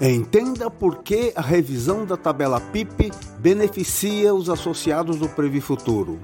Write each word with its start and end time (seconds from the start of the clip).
Entenda 0.00 0.70
por 0.70 1.02
que 1.02 1.32
a 1.34 1.40
revisão 1.40 2.04
da 2.04 2.18
tabela 2.18 2.60
PIP 2.60 3.10
beneficia 3.38 4.34
os 4.34 4.50
associados 4.50 5.18
do 5.18 5.26
Previ 5.26 5.58
Futuro. 5.58 6.20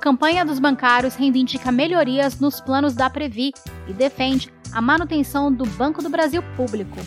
Campanha 0.00 0.44
dos 0.44 0.58
bancários 0.58 1.14
reivindica 1.14 1.70
melhorias 1.70 2.40
nos 2.40 2.60
planos 2.60 2.94
da 2.94 3.08
Previ 3.08 3.52
e 3.86 3.92
defende 3.92 4.52
a 4.72 4.80
manutenção 4.80 5.52
do 5.52 5.64
Banco 5.64 6.02
do 6.02 6.10
Brasil 6.10 6.42
público. 6.56 6.98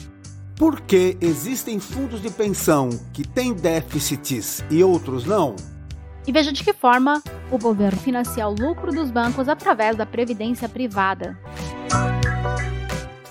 Por 0.55 0.79
que 0.81 1.17
existem 1.19 1.81
fundos 1.81 2.21
de 2.21 2.29
pensão 2.29 2.89
que 3.11 3.27
têm 3.27 3.53
déficits 3.53 4.63
e 4.69 4.81
outros 4.81 5.25
não? 5.25 5.57
E 6.25 6.31
veja 6.31 6.53
de 6.53 6.63
que 6.63 6.73
forma 6.73 7.21
o 7.51 7.57
governo 7.57 7.99
financia 7.99 8.47
o 8.47 8.55
lucro 8.55 8.93
dos 8.93 9.11
bancos 9.11 9.49
através 9.49 9.97
da 9.97 10.05
previdência 10.05 10.69
privada. 10.69 11.37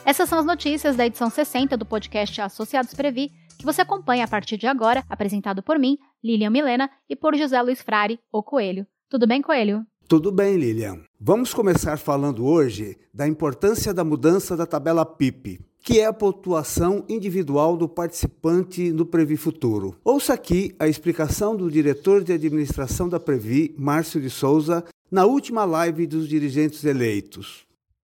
Essas 0.09 0.27
são 0.27 0.39
as 0.39 0.47
notícias 0.47 0.97
da 0.97 1.05
edição 1.05 1.29
60 1.29 1.77
do 1.77 1.85
podcast 1.85 2.41
Associados 2.41 2.95
Previ, 2.95 3.31
que 3.59 3.65
você 3.67 3.83
acompanha 3.83 4.25
a 4.25 4.27
partir 4.27 4.57
de 4.57 4.67
agora, 4.67 5.05
apresentado 5.07 5.63
por 5.63 5.79
mim, 5.79 5.99
Lilian 6.25 6.49
Milena, 6.49 6.89
e 7.11 7.15
por 7.15 7.37
José 7.37 7.61
Luiz 7.61 7.83
Frari, 7.83 8.19
o 8.33 8.43
Coelho. 8.43 8.87
Tudo 9.07 9.27
bem, 9.27 9.43
Coelho? 9.43 9.85
Tudo 10.09 10.33
bem, 10.33 10.57
Lilian. 10.57 11.01
Vamos 11.21 11.53
começar 11.53 11.99
falando 11.99 12.47
hoje 12.47 12.97
da 13.13 13.29
importância 13.29 13.93
da 13.93 14.03
mudança 14.03 14.57
da 14.57 14.65
tabela 14.65 15.05
PIP, 15.05 15.61
que 15.83 16.01
é 16.01 16.07
a 16.07 16.13
pontuação 16.15 17.05
individual 17.07 17.77
do 17.77 17.87
participante 17.87 18.91
no 18.91 19.05
Previ 19.05 19.37
Futuro. 19.37 19.95
Ouça 20.03 20.33
aqui 20.33 20.75
a 20.79 20.89
explicação 20.89 21.55
do 21.55 21.71
diretor 21.71 22.25
de 22.25 22.33
administração 22.33 23.11
da 23.11 23.21
Previ, 23.21 23.75
Márcio 23.77 24.23
de 24.23 24.31
Souza, 24.31 24.83
na 25.11 25.27
última 25.27 25.67
live 25.67 26.07
dos 26.07 26.27
dirigentes 26.27 26.83
eleitos 26.83 27.68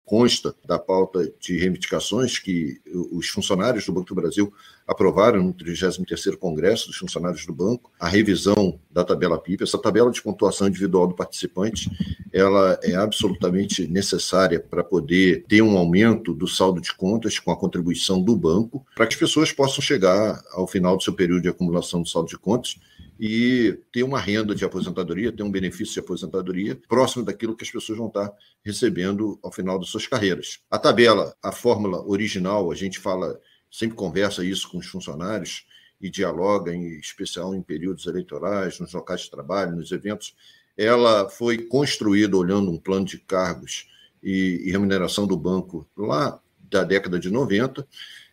consta 0.08 0.54
da 0.64 0.78
pauta 0.78 1.30
de 1.38 1.58
reivindicações 1.58 2.38
que 2.38 2.80
os 3.12 3.28
funcionários 3.28 3.84
do 3.84 3.92
Banco 3.92 4.08
do 4.08 4.14
Brasil 4.14 4.50
aprovaram 4.86 5.42
no 5.42 5.52
33º 5.52 6.38
Congresso 6.38 6.86
dos 6.86 6.96
Funcionários 6.96 7.44
do 7.44 7.52
Banco, 7.52 7.92
a 8.00 8.08
revisão 8.08 8.80
da 8.90 9.04
tabela 9.04 9.38
PIP. 9.38 9.62
Essa 9.62 9.76
tabela 9.76 10.10
de 10.10 10.22
pontuação 10.22 10.66
individual 10.66 11.06
do 11.06 11.14
participante, 11.14 11.90
ela 12.32 12.80
é 12.82 12.94
absolutamente 12.94 13.86
necessária 13.86 14.58
para 14.58 14.82
poder 14.82 15.44
ter 15.46 15.60
um 15.60 15.76
aumento 15.76 16.32
do 16.32 16.48
saldo 16.48 16.80
de 16.80 16.94
contas 16.94 17.38
com 17.38 17.52
a 17.52 17.56
contribuição 17.56 18.22
do 18.22 18.34
banco, 18.34 18.86
para 18.96 19.06
que 19.06 19.12
as 19.12 19.20
pessoas 19.20 19.52
possam 19.52 19.82
chegar 19.82 20.42
ao 20.52 20.66
final 20.66 20.96
do 20.96 21.02
seu 21.02 21.12
período 21.12 21.42
de 21.42 21.48
acumulação 21.50 22.00
do 22.00 22.08
saldo 22.08 22.30
de 22.30 22.38
contas 22.38 22.76
e 23.18 23.76
ter 23.92 24.04
uma 24.04 24.20
renda 24.20 24.54
de 24.54 24.64
aposentadoria, 24.64 25.32
ter 25.32 25.42
um 25.42 25.50
benefício 25.50 25.94
de 25.94 26.00
aposentadoria 26.00 26.80
próximo 26.88 27.24
daquilo 27.24 27.56
que 27.56 27.64
as 27.64 27.70
pessoas 27.70 27.98
vão 27.98 28.06
estar 28.06 28.32
recebendo 28.64 29.38
ao 29.42 29.50
final 29.50 29.78
das 29.78 29.88
suas 29.88 30.06
carreiras. 30.06 30.60
A 30.70 30.78
tabela, 30.78 31.34
a 31.42 31.50
fórmula 31.50 32.06
original, 32.06 32.70
a 32.70 32.74
gente 32.76 32.98
fala, 33.00 33.40
sempre 33.70 33.96
conversa 33.96 34.44
isso 34.44 34.70
com 34.70 34.78
os 34.78 34.86
funcionários 34.86 35.66
e 36.00 36.08
dialoga, 36.08 36.72
em 36.72 36.98
especial 36.98 37.54
em 37.54 37.62
períodos 37.62 38.06
eleitorais, 38.06 38.78
nos 38.78 38.92
locais 38.92 39.22
de 39.22 39.30
trabalho, 39.30 39.74
nos 39.74 39.90
eventos. 39.90 40.36
Ela 40.76 41.28
foi 41.28 41.58
construída 41.58 42.36
olhando 42.36 42.70
um 42.70 42.78
plano 42.78 43.04
de 43.04 43.18
cargos 43.18 43.88
e, 44.22 44.62
e 44.64 44.70
remuneração 44.70 45.26
do 45.26 45.36
banco 45.36 45.88
lá 45.96 46.40
da 46.70 46.84
década 46.84 47.18
de 47.18 47.30
90. 47.30 47.84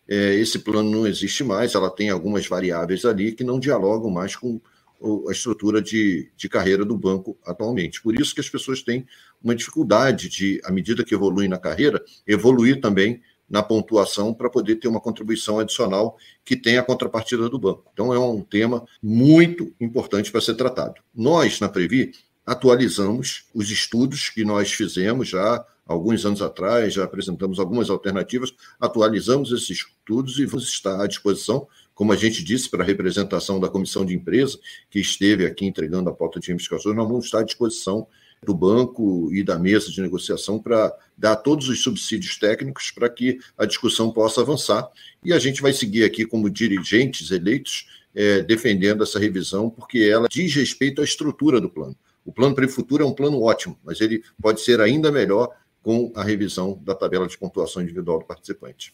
É, 0.08 0.36
esse 0.36 0.60
plano 0.60 0.92
não 0.92 1.08
existe 1.08 1.44
mais, 1.44 1.74
ela 1.74 1.90
tem 1.90 2.12
algumas 2.12 2.46
variáveis 2.48 3.04
ali 3.04 3.32
que 3.32 3.44
não 3.44 3.60
dialogam 3.60 4.12
mais 4.12 4.36
com 4.36 4.62
a 5.28 5.32
estrutura 5.32 5.82
de, 5.82 6.32
de 6.36 6.50
carreira 6.50 6.86
do 6.86 6.98
banco 6.98 7.38
atualmente. 7.46 8.02
Por 8.02 8.20
isso 8.20 8.34
que 8.34 8.42
as 8.42 8.50
pessoas 8.50 8.82
têm 8.82 9.06
uma 9.44 9.56
dificuldade 9.56 10.30
de, 10.30 10.62
à 10.64 10.72
medida 10.72 11.04
que 11.04 11.14
evoluem 11.14 11.48
na 11.48 11.58
carreira, 11.58 12.04
evoluir 12.26 12.82
também 12.82 13.22
na 13.50 13.62
pontuação 13.62 14.34
para 14.34 14.50
poder 14.50 14.78
ter 14.78 14.88
uma 14.88 15.00
contribuição 15.00 15.60
adicional 15.60 16.18
que 16.44 16.56
tenha 16.56 16.80
a 16.80 16.84
contrapartida 16.84 17.48
do 17.48 17.60
banco. 17.60 17.90
Então, 17.94 18.14
é 18.14 18.20
um 18.20 18.42
tema 18.42 18.86
muito 19.02 19.74
importante 19.80 20.32
para 20.32 20.42
ser 20.42 20.56
tratado. 20.56 20.96
Nós, 21.14 21.60
na 21.60 21.70
Previ, 21.70 22.12
atualizamos 22.46 23.46
os 23.54 23.70
estudos 23.70 24.30
que 24.30 24.44
nós 24.44 24.72
fizemos 24.72 25.28
já 25.30 25.64
alguns 25.86 26.26
anos 26.26 26.42
atrás, 26.42 26.94
já 26.94 27.04
apresentamos 27.04 27.60
algumas 27.60 27.90
alternativas, 27.90 28.52
atualizamos 28.80 29.52
esses 29.52 29.70
estudos 29.70 30.40
e 30.40 30.46
vamos 30.46 30.68
estar 30.68 31.00
à 31.00 31.06
disposição 31.06 31.68
como 31.96 32.12
a 32.12 32.16
gente 32.16 32.44
disse 32.44 32.70
para 32.70 32.84
a 32.84 32.86
representação 32.86 33.60
da 33.60 33.70
comissão 33.70 34.06
de 34.06 34.14
empresa, 34.14 34.60
que 34.90 35.00
esteve 35.00 35.46
aqui 35.46 35.66
entregando 35.66 36.10
a 36.10 36.14
pauta 36.14 36.40
de 36.40 36.52
investigações, 36.52 36.96
nós 36.96 37.08
vamos 37.08 37.26
estar 37.26 37.40
à 37.40 37.44
disposição 37.44 38.06
do 38.44 38.54
banco 38.54 39.34
e 39.34 39.42
da 39.44 39.58
mesa 39.58 39.90
de 39.90 40.02
negociação 40.02 40.60
para 40.60 40.94
dar 41.18 41.38
todos 41.38 41.70
os 41.70 41.82
subsídios 41.82 42.38
técnicos 42.38 42.92
para 42.92 43.10
que 43.10 43.40
a 43.58 43.66
discussão 43.66 44.12
possa 44.12 44.42
avançar. 44.42 44.88
E 45.24 45.34
a 45.34 45.40
gente 45.40 45.62
vai 45.62 45.72
seguir 45.72 46.04
aqui 46.04 46.26
como 46.26 46.50
dirigentes 46.50 47.32
eleitos 47.32 47.88
é, 48.14 48.42
defendendo 48.42 49.02
essa 49.02 49.18
revisão, 49.18 49.70
porque 49.70 50.00
ela 50.00 50.28
diz 50.30 50.54
respeito 50.54 51.02
à 51.02 51.04
estrutura 51.04 51.60
do 51.60 51.70
plano. 51.70 51.96
O 52.26 52.32
plano 52.32 52.54
para 52.54 52.66
o 52.66 52.70
futuro 52.70 53.04
é 53.04 53.08
um 53.08 53.14
plano 53.14 53.42
ótimo, 53.42 53.80
mas 53.84 54.02
ele 54.02 54.22
pode 54.42 54.62
ser 54.62 54.82
ainda 54.82 55.12
melhor 55.12 55.50
com 55.82 56.12
a 56.16 56.24
revisão 56.24 56.82
da 56.84 56.94
tabela 56.94 57.28
de 57.28 57.38
pontuação 57.38 57.82
individual 57.82 58.20
do 58.20 58.26
participante. 58.26 58.94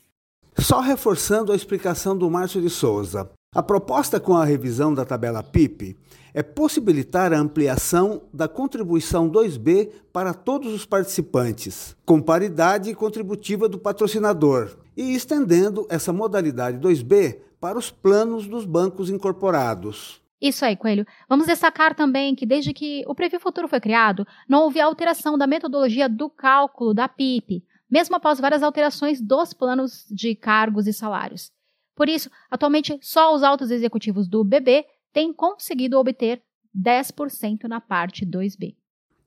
Só 0.58 0.80
reforçando 0.80 1.52
a 1.52 1.56
explicação 1.56 2.18
do 2.18 2.30
Márcio 2.30 2.62
de 2.62 2.70
Souza. 2.70 3.30
A 3.56 3.64
proposta 3.64 4.20
com 4.20 4.36
a 4.36 4.46
revisão 4.46 4.94
da 4.94 5.06
tabela 5.06 5.42
PIP 5.42 5.98
é 6.34 6.44
possibilitar 6.44 7.34
a 7.34 7.38
ampliação 7.38 8.22
da 8.34 8.48
contribuição 8.48 9.30
2B 9.30 9.90
para 10.14 10.34
todos 10.34 10.74
os 10.74 10.86
participantes, 10.86 11.96
com 12.06 12.22
paridade 12.22 12.94
contributiva 12.94 13.68
do 13.68 13.78
patrocinador, 13.78 14.78
e 14.96 15.14
estendendo 15.14 15.86
essa 15.90 16.14
modalidade 16.14 16.78
2B 16.80 17.40
para 17.60 17.78
os 17.78 17.92
planos 17.92 18.48
dos 18.48 18.66
bancos 18.66 19.10
incorporados. 19.10 20.22
Isso 20.42 20.66
aí, 20.66 20.76
Coelho. 20.76 21.06
Vamos 21.30 21.46
destacar 21.46 21.94
também 21.94 22.34
que 22.34 22.46
desde 22.46 22.74
que 22.74 23.04
o 23.06 23.14
Previ 23.14 23.38
Futuro 23.38 23.68
foi 23.68 23.80
criado, 23.80 24.26
não 24.50 24.64
houve 24.64 24.82
alteração 24.82 25.38
da 25.38 25.46
metodologia 25.46 26.10
do 26.10 26.30
cálculo 26.30 26.94
da 26.94 27.08
PIP, 27.08 27.64
mesmo 27.91 28.16
após 28.16 28.40
várias 28.40 28.63
alterações 28.63 29.19
dos 29.19 29.53
planos 29.53 30.06
de 30.09 30.34
cargos 30.34 30.88
e 30.88 30.94
salários. 30.94 31.52
Por 31.94 32.07
isso, 32.07 32.31
atualmente, 32.50 32.97
só 33.02 33.35
os 33.35 33.44
altos 33.44 33.69
executivos 33.69 34.28
do 34.28 34.44
BB 34.44 34.85
têm 35.12 35.34
conseguido 35.34 36.00
obter 36.00 36.41
10% 36.75 37.66
na 37.68 37.81
parte 37.81 38.25
2B. 38.25 38.75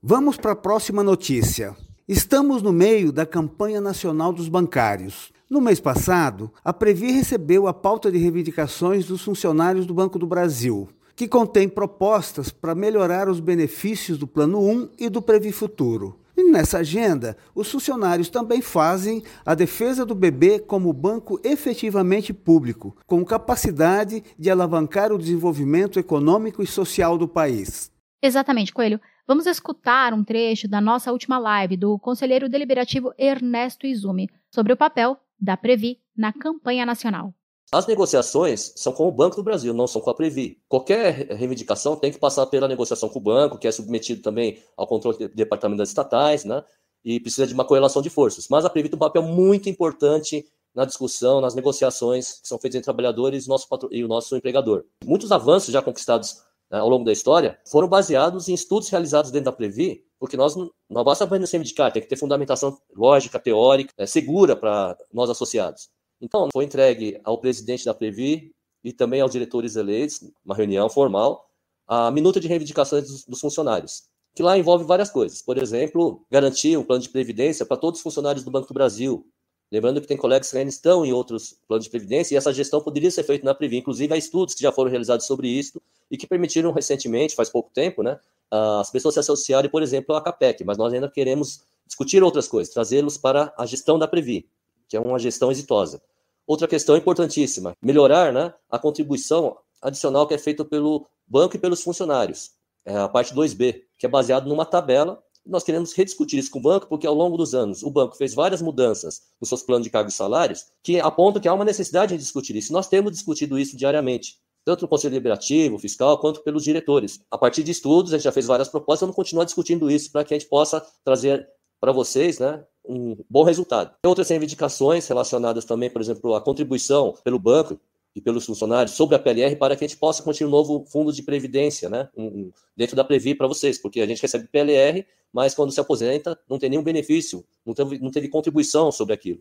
Vamos 0.03 0.39
para 0.39 0.53
a 0.53 0.57
próxima 0.57 1.03
notícia. 1.03 1.77
Estamos 2.09 2.63
no 2.63 2.73
meio 2.73 3.13
da 3.13 3.27
campanha 3.27 3.81
nacional 3.81 4.33
dos 4.33 4.49
bancários. 4.49 5.33
No 5.49 5.61
mês 5.61 5.79
passado, 5.79 6.53
a 6.65 6.73
Previ 6.73 7.13
recebeu 7.13 7.67
a 7.67 7.75
pauta 7.75 8.11
de 8.11 8.19
reivindicações 8.19 9.07
dos 9.07 9.23
funcionários 9.23 9.87
do 9.87 9.95
Banco 9.95 10.19
do 10.19 10.27
Brasil, 10.27 10.89
que 11.15 11.29
contém 11.29 11.69
propostas 11.69 12.51
para 12.51 12.75
melhorar 12.75 13.29
os 13.29 13.41
benefícios 13.41 14.19
do 14.19 14.27
Plano 14.27 14.61
1 14.61 14.91
e 14.99 15.09
do 15.09 15.23
Previ 15.23 15.53
Futuro. 15.53 16.19
Nessa 16.55 16.79
agenda, 16.79 17.37
os 17.53 17.69
funcionários 17.69 18.29
também 18.29 18.63
fazem 18.63 19.25
a 19.45 19.57
defesa 19.57 20.07
do 20.07 20.15
bebê 20.15 20.61
como 20.61 20.93
banco 20.93 21.41
efetivamente 21.43 22.33
público, 22.33 22.97
com 23.09 23.25
capacidade 23.25 24.23
de 24.39 24.49
alavancar 24.49 25.11
o 25.11 25.19
desenvolvimento 25.19 25.99
econômico 25.99 26.63
e 26.63 26.67
social 26.67 27.19
do 27.19 27.27
país. 27.27 27.91
Exatamente, 28.23 28.73
Coelho. 28.73 29.01
Vamos 29.27 29.47
escutar 29.47 30.15
um 30.15 30.23
trecho 30.23 30.69
da 30.69 30.81
nossa 30.81 31.11
última 31.11 31.41
live 31.41 31.77
do 31.77 31.99
conselheiro 31.99 32.49
deliberativo 32.49 33.13
Ernesto 33.19 33.85
Izumi 33.85 34.31
sobre 34.49 34.73
o 34.73 34.77
papel 34.77 35.17
da 35.41 35.57
Previ 35.57 35.99
na 36.17 36.33
campanha 36.33 36.87
nacional. 36.87 37.35
As 37.73 37.87
negociações 37.87 38.73
são 38.77 38.93
com 38.93 39.09
o 39.09 39.13
Banco 39.13 39.37
do 39.37 39.43
Brasil, 39.43 39.75
não 39.75 39.87
são 39.87 40.01
com 40.01 40.11
a 40.11 40.15
Previ. 40.15 40.63
Qualquer 40.69 41.29
reivindicação 41.33 41.97
tem 41.97 42.13
que 42.13 42.19
passar 42.19 42.47
pela 42.47 42.69
negociação 42.69 43.09
com 43.09 43.19
o 43.19 43.23
banco, 43.23 43.59
que 43.59 43.67
é 43.67 43.73
submetido 43.73 44.23
também 44.23 44.63
ao 44.77 44.87
controle 44.87 45.19
do 45.19 45.35
Departamento 45.35 45.79
das 45.79 45.89
Estatais, 45.89 46.45
né? 46.45 46.63
E 47.05 47.19
precisa 47.19 47.47
de 47.47 47.55
uma 47.55 47.65
correlação 47.65 48.01
de 48.01 48.11
forças. 48.11 48.47
Mas 48.49 48.65
a 48.65 48.71
Previ 48.71 48.89
tem 48.89 48.97
um 48.97 49.01
papel 49.01 49.23
muito 49.23 49.69
importante 49.69 50.47
na 50.75 50.85
discussão, 50.85 51.41
nas 51.41 51.55
negociações 51.55 52.41
que 52.41 52.49
são 52.49 52.59
feitas 52.59 52.77
entre 52.77 52.85
trabalhadores 52.85 53.47
nosso 53.47 53.67
e 53.91 54.05
o 54.05 54.09
nosso 54.09 54.37
empregador. 54.37 54.85
Muitos 55.05 55.31
avanços 55.31 55.73
já 55.73 55.81
conquistados 55.81 56.43
né, 56.71 56.79
ao 56.79 56.89
longo 56.89 57.05
da 57.05 57.13
história 57.13 57.59
foram 57.67 57.89
baseados 57.89 58.49
em 58.49 58.55
estudos 58.55 58.89
realizados 58.89 59.31
dentro 59.31 59.47
da 59.47 59.53
Previ, 59.53 60.05
porque 60.19 60.37
nós 60.37 60.57
não 60.57 61.05
basta 61.05 61.25
apenas 61.25 61.51
reivindicar, 61.51 61.93
tem 61.93 62.03
que 62.03 62.09
ter 62.09 62.17
fundamentação 62.17 62.77
lógica, 62.97 63.39
teórica, 63.39 63.93
é, 63.97 64.07
segura 64.07 64.57
para 64.57 64.97
nós 65.13 65.31
associados. 65.31 65.89
Então, 66.25 66.49
foi 66.51 66.65
entregue 66.65 67.21
ao 67.23 67.37
presidente 67.37 67.85
da 67.85 67.93
Previ 67.93 68.51
e 68.83 68.95
também 68.95 69.21
aos 69.21 69.31
diretores 69.31 69.77
eleitos, 69.77 70.21
uma 70.43 70.55
reunião 70.55 70.89
formal, 70.89 71.51
a 71.87 72.11
minuta 72.11 72.41
de 72.41 72.49
reivindicações 72.49 73.07
dos, 73.07 73.25
dos 73.27 73.41
funcionários, 73.41 74.05
que 74.35 74.43
lá 74.43 74.57
envolve 74.57 74.87
várias 74.87 75.11
coisas. 75.11 75.43
Por 75.43 75.59
exemplo, 75.59 76.25
garantir 76.31 76.79
um 76.79 76.83
plano 76.83 77.03
de 77.03 77.11
previdência 77.11 77.67
para 77.67 77.77
todos 77.77 78.01
os 78.01 78.03
funcionários 78.03 78.43
do 78.43 78.51
Banco 78.51 78.67
do 78.67 78.73
Brasil. 78.73 79.27
Lembrando 79.71 80.01
que 80.01 80.07
tem 80.07 80.17
colegas 80.17 80.51
que 80.51 80.57
ainda 80.57 80.71
estão 80.71 81.05
em 81.05 81.13
outros 81.13 81.59
planos 81.69 81.85
de 81.85 81.91
previdência 81.91 82.35
e 82.35 82.39
essa 82.39 82.55
gestão 82.55 82.81
poderia 82.81 83.11
ser 83.11 83.25
feita 83.25 83.45
na 83.45 83.55
Previ. 83.55 83.77
Inclusive, 83.77 84.15
há 84.15 84.17
estudos 84.17 84.55
que 84.55 84.63
já 84.63 84.73
foram 84.73 84.91
realizados 84.91 85.27
sobre 85.27 85.49
isso 85.49 85.79
e 86.11 86.17
que 86.17 86.27
permitiram 86.27 86.73
recentemente, 86.73 87.35
faz 87.35 87.51
pouco 87.51 87.71
tempo, 87.75 88.03
né, 88.03 88.19
as 88.51 88.91
pessoas 88.91 89.13
se 89.13 89.21
associarem, 89.21 89.71
por 89.71 89.83
exemplo, 89.83 90.15
à 90.15 90.23
CAPEC, 90.23 90.65
mas 90.65 90.79
nós 90.79 90.95
ainda 90.95 91.11
queremos 91.11 91.65
discutir 91.87 92.23
outras 92.23 92.49
coisas, 92.49 92.73
trazê-los 92.73 93.19
para 93.19 93.53
a 93.59 93.67
gestão 93.67 93.99
da 93.99 94.09
Previ, 94.09 94.49
que 94.89 94.97
é 94.97 95.01
uma 95.01 95.19
gestão 95.19 95.51
exitosa. 95.51 96.01
Outra 96.47 96.69
questão 96.69 96.97
importantíssima, 96.97 97.75
melhorar 97.83 98.33
né, 98.33 98.53
a 98.71 98.79
contribuição 98.79 99.57
adicional 99.81 100.27
que 100.27 100.35
é 100.35 100.39
feita 100.39 100.65
pelo 100.65 101.07
banco 101.27 101.57
e 101.57 101.59
pelos 101.59 101.83
funcionários. 101.83 102.51
É 102.85 102.97
a 102.97 103.09
parte 103.09 103.35
2B, 103.35 103.83
que 103.99 104.07
é 104.07 104.09
baseado 104.09 104.49
numa 104.49 104.67
tabela. 104.67 105.23
Nós 105.47 105.63
queremos 105.63 105.93
rediscutir 105.95 106.39
isso 106.39 106.51
com 106.51 106.59
o 106.59 106.63
banco, 106.63 106.87
porque 106.87 107.07
ao 107.07 107.15
longo 107.15 107.37
dos 107.37 107.55
anos 107.55 107.83
o 107.83 107.91
banco 107.91 108.17
fez 108.17 108.35
várias 108.35 108.61
mudanças 108.61 109.23
nos 109.41 109.49
seus 109.49 109.63
planos 109.63 109.85
de 109.85 109.91
cargos 109.91 110.15
e 110.15 110.17
salários, 110.17 110.67
que 110.83 111.01
apontam 111.01 111.41
que 111.41 111.49
há 111.49 111.55
uma 111.55 111.65
necessidade 111.65 112.15
de 112.15 112.19
discutir 112.19 112.57
isso. 112.57 112.73
Nós 112.73 112.89
temos 112.89 113.13
discutido 113.13 113.59
isso 113.59 113.77
diariamente 113.77 114.39
tanto 114.65 114.83
no 114.83 114.89
Conselho 114.89 115.11
Deliberativo, 115.13 115.79
fiscal, 115.79 116.19
quanto 116.19 116.43
pelos 116.43 116.65
diretores. 116.65 117.21
A 117.31 117.37
partir 117.37 117.63
de 117.63 117.71
estudos, 117.71 118.13
a 118.13 118.17
gente 118.17 118.25
já 118.25 118.33
fez 118.33 118.47
várias 118.47 118.69
propostas, 118.69 119.01
vamos 119.01 119.17
continuar 119.17 119.45
discutindo 119.45 119.91
isso 119.91 120.11
para 120.11 120.25
que 120.25 120.33
a 120.33 120.39
gente 120.39 120.49
possa 120.49 120.85
trazer 121.05 121.47
para 121.79 121.93
vocês 121.93 122.39
né, 122.39 122.65
um 122.85 123.17
bom 123.29 123.43
resultado. 123.43 123.95
Tem 124.03 124.09
outras 124.09 124.29
reivindicações 124.29 125.07
relacionadas 125.07 125.65
também, 125.65 125.91
por 125.91 126.01
exemplo, 126.01 126.35
à 126.35 126.41
contribuição 126.41 127.15
pelo 127.25 127.39
banco 127.39 127.79
e 128.15 128.21
pelos 128.21 128.47
funcionários 128.47 128.95
sobre 128.95 129.17
a 129.17 129.19
PLR 129.19 129.57
para 129.57 129.75
que 129.75 129.85
a 129.85 129.89
gente 129.89 129.99
possa 129.99 130.23
construir 130.23 130.47
um 130.47 130.51
novo 130.51 130.85
fundo 130.87 131.13
de 131.13 131.23
previdência 131.23 131.89
né, 131.89 132.09
um, 132.17 132.27
um, 132.27 132.53
dentro 132.77 132.95
da 132.95 133.03
Previ 133.03 133.35
para 133.35 133.49
vocês, 133.49 133.77
porque 133.79 134.01
a 134.01 134.07
gente 134.07 134.23
recebe 134.23 134.47
PLR, 134.47 135.05
mas 135.33 135.55
quando 135.55 135.73
se 135.73 135.81
aposenta 135.81 136.39
não 136.49 136.59
tem 136.59 136.71
nenhum 136.71 136.83
benefício, 136.83 137.45
não 137.67 137.75
teve, 137.75 137.99
não 137.99 138.11
teve 138.11 138.29
contribuição 138.29 138.93
sobre 138.93 139.15
aquilo. 139.15 139.41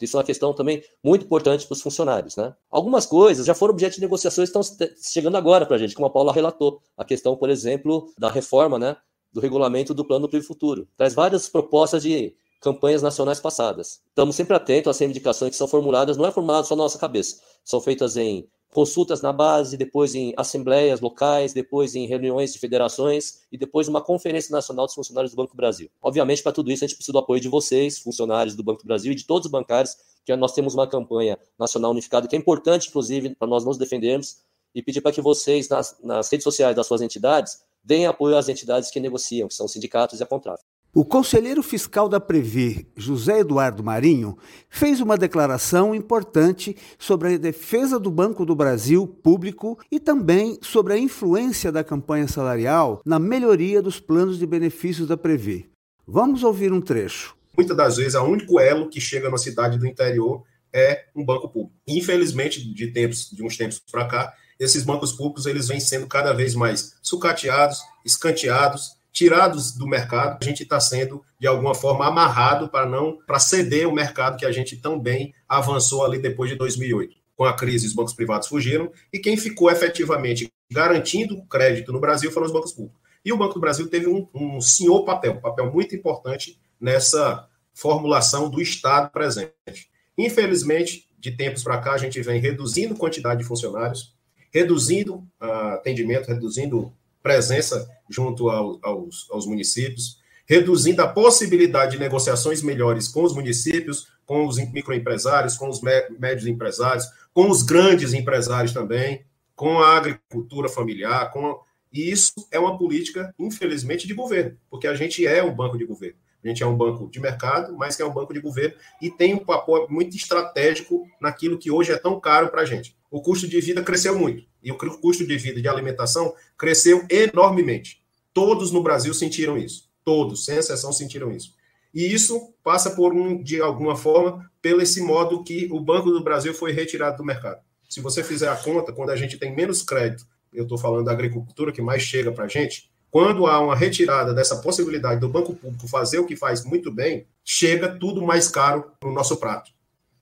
Isso 0.00 0.16
é 0.16 0.18
uma 0.18 0.24
questão 0.24 0.54
também 0.54 0.82
muito 1.04 1.26
importante 1.26 1.66
para 1.66 1.74
os 1.74 1.82
funcionários. 1.82 2.36
Né? 2.36 2.54
Algumas 2.70 3.04
coisas 3.04 3.44
já 3.46 3.54
foram 3.54 3.74
objeto 3.74 3.96
de 3.96 4.00
negociações 4.00 4.48
estão 4.48 4.62
chegando 4.96 5.36
agora 5.36 5.66
para 5.66 5.76
a 5.76 5.78
gente, 5.78 5.94
como 5.94 6.06
a 6.06 6.10
Paula 6.10 6.32
relatou. 6.32 6.80
A 6.96 7.04
questão, 7.04 7.36
por 7.36 7.50
exemplo, 7.50 8.10
da 8.18 8.30
reforma 8.30 8.78
né, 8.78 8.96
do 9.30 9.40
regulamento 9.40 9.92
do 9.92 10.04
Plano 10.04 10.28
Privo 10.28 10.46
Futuro. 10.46 10.88
Traz 10.96 11.14
várias 11.14 11.48
propostas 11.50 12.02
de 12.02 12.34
campanhas 12.60 13.02
nacionais 13.02 13.40
passadas. 13.40 14.00
Estamos 14.08 14.36
sempre 14.36 14.54
atentos 14.54 14.90
às 14.90 14.98
reivindicações 14.98 15.50
que 15.50 15.56
são 15.56 15.66
formuladas, 15.66 16.16
não 16.16 16.26
é 16.26 16.30
formulado 16.32 16.66
só 16.66 16.76
na 16.76 16.82
nossa 16.82 16.98
cabeça, 16.98 17.40
são 17.64 17.80
feitas 17.80 18.16
em 18.16 18.46
consultas 18.72 19.20
na 19.20 19.32
base, 19.32 19.76
depois 19.76 20.14
em 20.14 20.32
assembleias 20.36 21.00
locais, 21.00 21.52
depois 21.52 21.94
em 21.94 22.06
reuniões 22.06 22.52
de 22.52 22.58
federações 22.58 23.40
e 23.50 23.58
depois 23.58 23.88
uma 23.88 24.00
conferência 24.00 24.52
nacional 24.52 24.86
dos 24.86 24.94
funcionários 24.94 25.32
do 25.32 25.36
Banco 25.36 25.52
do 25.52 25.56
Brasil. 25.56 25.90
Obviamente, 26.00 26.42
para 26.42 26.52
tudo 26.52 26.70
isso, 26.70 26.84
a 26.84 26.86
gente 26.86 26.96
precisa 26.96 27.12
do 27.12 27.18
apoio 27.18 27.40
de 27.40 27.48
vocês, 27.48 27.98
funcionários 27.98 28.54
do 28.54 28.62
Banco 28.62 28.82
do 28.82 28.86
Brasil 28.86 29.12
e 29.12 29.14
de 29.14 29.26
todos 29.26 29.46
os 29.46 29.50
bancários, 29.50 29.96
que 30.24 30.34
nós 30.36 30.52
temos 30.52 30.74
uma 30.74 30.86
campanha 30.86 31.38
nacional 31.58 31.90
unificada 31.90 32.28
que 32.28 32.36
é 32.36 32.38
importante, 32.38 32.88
inclusive, 32.88 33.34
para 33.34 33.48
nós 33.48 33.64
nos 33.64 33.76
defendermos 33.76 34.36
e 34.74 34.82
pedir 34.82 35.00
para 35.00 35.12
que 35.12 35.20
vocês, 35.20 35.68
nas, 35.68 35.96
nas 36.02 36.30
redes 36.30 36.44
sociais 36.44 36.76
das 36.76 36.86
suas 36.86 37.02
entidades, 37.02 37.58
deem 37.82 38.06
apoio 38.06 38.36
às 38.36 38.48
entidades 38.48 38.90
que 38.90 39.00
negociam, 39.00 39.48
que 39.48 39.54
são 39.54 39.66
sindicatos 39.66 40.20
e 40.20 40.22
a 40.22 40.26
contrato. 40.26 40.62
O 40.92 41.04
conselheiro 41.04 41.62
fiscal 41.62 42.08
da 42.08 42.18
Previ, 42.18 42.84
José 42.96 43.38
Eduardo 43.38 43.84
Marinho, 43.84 44.36
fez 44.68 45.00
uma 45.00 45.16
declaração 45.16 45.94
importante 45.94 46.76
sobre 46.98 47.34
a 47.34 47.38
defesa 47.38 47.96
do 47.96 48.10
Banco 48.10 48.44
do 48.44 48.56
Brasil 48.56 49.06
público 49.06 49.78
e 49.88 50.00
também 50.00 50.58
sobre 50.60 50.94
a 50.94 50.98
influência 50.98 51.70
da 51.70 51.84
campanha 51.84 52.26
salarial 52.26 53.00
na 53.06 53.20
melhoria 53.20 53.80
dos 53.80 54.00
planos 54.00 54.36
de 54.36 54.44
benefícios 54.44 55.06
da 55.06 55.16
Previ. 55.16 55.70
Vamos 56.04 56.42
ouvir 56.42 56.72
um 56.72 56.80
trecho. 56.80 57.36
Muitas 57.56 57.76
das 57.76 57.96
vezes, 57.96 58.16
o 58.16 58.24
único 58.24 58.58
elo 58.58 58.90
que 58.90 59.00
chega 59.00 59.30
na 59.30 59.38
cidade 59.38 59.78
do 59.78 59.86
interior 59.86 60.42
é 60.72 61.04
um 61.14 61.24
banco 61.24 61.48
público. 61.48 61.72
Infelizmente, 61.86 62.60
de 62.74 62.88
tempos, 62.88 63.30
de 63.30 63.44
uns 63.44 63.56
tempos 63.56 63.80
para 63.92 64.08
cá, 64.08 64.34
esses 64.58 64.82
bancos 64.82 65.12
públicos 65.12 65.46
eles 65.46 65.68
vêm 65.68 65.78
sendo 65.78 66.08
cada 66.08 66.32
vez 66.32 66.56
mais 66.56 66.96
sucateados, 67.00 67.78
escanteados 68.04 68.98
tirados 69.12 69.72
do 69.72 69.86
mercado, 69.86 70.38
a 70.40 70.44
gente 70.44 70.62
está 70.62 70.78
sendo 70.78 71.22
de 71.38 71.46
alguma 71.46 71.74
forma 71.74 72.06
amarrado 72.06 72.68
para 72.68 72.86
não 72.86 73.18
para 73.26 73.38
ceder 73.38 73.88
o 73.88 73.92
mercado 73.92 74.36
que 74.36 74.46
a 74.46 74.52
gente 74.52 74.76
tão 74.76 74.98
bem 74.98 75.34
avançou 75.48 76.04
ali 76.04 76.18
depois 76.18 76.50
de 76.50 76.56
2008. 76.56 77.16
Com 77.36 77.44
a 77.44 77.56
crise, 77.56 77.86
os 77.86 77.94
bancos 77.94 78.12
privados 78.12 78.48
fugiram 78.48 78.92
e 79.12 79.18
quem 79.18 79.36
ficou 79.36 79.70
efetivamente 79.70 80.52
garantindo 80.70 81.42
crédito 81.46 81.92
no 81.92 82.00
Brasil 82.00 82.30
foram 82.30 82.46
os 82.46 82.52
bancos 82.52 82.72
públicos. 82.72 83.00
E 83.24 83.32
o 83.32 83.36
Banco 83.36 83.54
do 83.54 83.60
Brasil 83.60 83.88
teve 83.88 84.06
um, 84.06 84.26
um 84.34 84.60
senhor 84.60 85.04
papel, 85.04 85.32
um 85.32 85.40
papel 85.40 85.70
muito 85.72 85.94
importante 85.94 86.58
nessa 86.80 87.46
formulação 87.74 88.48
do 88.48 88.60
Estado 88.60 89.10
presente. 89.10 89.90
Infelizmente, 90.16 91.08
de 91.18 91.30
tempos 91.30 91.62
para 91.62 91.78
cá, 91.78 91.92
a 91.92 91.98
gente 91.98 92.20
vem 92.22 92.40
reduzindo 92.40 92.96
quantidade 92.96 93.40
de 93.40 93.46
funcionários, 93.46 94.14
reduzindo 94.50 95.16
uh, 95.40 95.74
atendimento, 95.74 96.28
reduzindo 96.28 96.92
presença 97.22 97.88
junto 98.08 98.48
ao, 98.48 98.78
aos, 98.82 99.28
aos 99.30 99.46
municípios, 99.46 100.18
reduzindo 100.46 101.00
a 101.02 101.08
possibilidade 101.08 101.92
de 101.92 101.98
negociações 101.98 102.62
melhores 102.62 103.06
com 103.08 103.22
os 103.22 103.34
municípios, 103.34 104.08
com 104.26 104.46
os 104.46 104.58
microempresários, 104.58 105.56
com 105.56 105.68
os 105.68 105.80
médios 105.80 106.46
empresários, 106.46 107.06
com 107.32 107.48
os 107.48 107.62
grandes 107.62 108.12
empresários 108.12 108.72
também, 108.72 109.24
com 109.54 109.78
a 109.78 109.96
agricultura 109.96 110.68
familiar, 110.68 111.30
com 111.30 111.60
e 111.92 112.08
isso 112.08 112.32
é 112.52 112.58
uma 112.58 112.78
política, 112.78 113.34
infelizmente, 113.36 114.06
de 114.06 114.14
governo, 114.14 114.56
porque 114.70 114.86
a 114.86 114.94
gente 114.94 115.26
é 115.26 115.42
um 115.42 115.52
banco 115.52 115.76
de 115.76 115.84
governo. 115.84 116.16
A 116.42 116.48
gente 116.48 116.62
é 116.62 116.66
um 116.66 116.76
banco 116.76 117.10
de 117.10 117.20
mercado, 117.20 117.76
mas 117.76 117.96
que 117.96 118.02
é 118.02 118.06
um 118.06 118.14
banco 118.14 118.32
de 118.32 118.40
governo 118.40 118.76
e 119.02 119.10
tem 119.10 119.34
um 119.34 119.44
papel 119.44 119.86
muito 119.90 120.16
estratégico 120.16 121.04
naquilo 121.20 121.58
que 121.58 121.70
hoje 121.70 121.92
é 121.92 121.98
tão 121.98 122.18
caro 122.18 122.48
para 122.48 122.62
a 122.62 122.64
gente 122.64 122.96
o 123.10 123.20
custo 123.20 123.48
de 123.48 123.60
vida 123.60 123.82
cresceu 123.82 124.16
muito. 124.16 124.44
E 124.62 124.70
o 124.70 124.76
custo 124.76 125.26
de 125.26 125.36
vida 125.36 125.60
de 125.60 125.68
alimentação 125.68 126.34
cresceu 126.56 127.04
enormemente. 127.08 128.02
Todos 128.32 128.70
no 128.70 128.82
Brasil 128.82 129.12
sentiram 129.14 129.56
isso. 129.56 129.88
Todos, 130.04 130.44
sem 130.44 130.56
exceção, 130.56 130.92
sentiram 130.92 131.32
isso. 131.32 131.54
E 131.92 132.12
isso 132.12 132.52
passa 132.62 132.90
por 132.90 133.12
um, 133.12 133.42
de 133.42 133.60
alguma 133.60 133.96
forma, 133.96 134.50
pelo 134.62 134.80
esse 134.80 135.00
modo 135.00 135.42
que 135.42 135.68
o 135.70 135.80
Banco 135.80 136.10
do 136.10 136.22
Brasil 136.22 136.54
foi 136.54 136.72
retirado 136.72 137.16
do 137.16 137.24
mercado. 137.24 137.60
Se 137.88 138.00
você 138.00 138.22
fizer 138.22 138.48
a 138.48 138.56
conta, 138.56 138.92
quando 138.92 139.10
a 139.10 139.16
gente 139.16 139.36
tem 139.36 139.54
menos 139.54 139.82
crédito, 139.82 140.24
eu 140.52 140.62
estou 140.62 140.78
falando 140.78 141.04
da 141.04 141.12
agricultura 141.12 141.72
que 141.72 141.82
mais 141.82 142.02
chega 142.02 142.30
para 142.30 142.44
a 142.44 142.48
gente, 142.48 142.90
quando 143.10 143.46
há 143.46 143.60
uma 143.60 143.74
retirada 143.74 144.32
dessa 144.32 144.56
possibilidade 144.56 145.20
do 145.20 145.28
banco 145.28 145.54
público 145.54 145.88
fazer 145.88 146.20
o 146.20 146.26
que 146.26 146.36
faz 146.36 146.64
muito 146.64 146.92
bem, 146.92 147.26
chega 147.44 147.88
tudo 147.88 148.22
mais 148.22 148.46
caro 148.46 148.92
no 149.02 149.12
nosso 149.12 149.36
prato. 149.36 149.72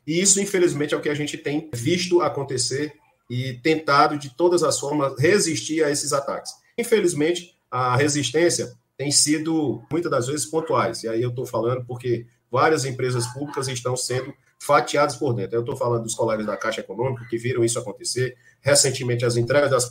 E 0.07 0.19
isso, 0.19 0.41
infelizmente, 0.41 0.95
é 0.95 0.97
o 0.97 1.03
que 1.03 1.11
a 1.11 1.15
gente 1.15 1.37
tem 1.37 1.69
visto 1.75 2.23
acontecer 2.23 2.95
e 3.29 3.55
tentado, 3.55 4.19
de 4.19 4.35
todas 4.35 4.63
as 4.63 4.79
formas, 4.79 5.19
resistir 5.19 5.85
a 5.85 5.91
esses 5.91 6.13
ataques. 6.13 6.53
Infelizmente, 6.77 7.55
a 7.71 7.97
resistência 7.97 8.73
tem 8.97 9.11
sido, 9.11 9.83
muitas 9.91 10.11
das 10.11 10.27
vezes, 10.27 10.47
pontuais. 10.47 11.03
E 11.03 11.09
aí 11.09 11.23
eu 11.23 11.31
estou 11.31 11.47
falando 11.47 11.85
porque 11.85 12.27
várias 12.51 12.85
empresas 12.85 13.27
públicas 13.29 13.69
estão 13.69 13.97
sendo 13.97 14.33
fatiadas 14.59 15.17
por 15.17 15.35
dentro. 15.35 15.57
Eu 15.57 15.61
estou 15.61 15.77
falando 15.77 16.03
dos 16.03 16.15
colegas 16.15 16.47
da 16.47 16.57
Caixa 16.57 16.81
Econômica 16.81 17.27
que 17.29 17.39
viram 17.39 17.65
isso 17.65 17.79
acontecer. 17.79 18.37
Recentemente, 18.61 19.25
as 19.25 19.37
entregas 19.37 19.71
das, 19.71 19.89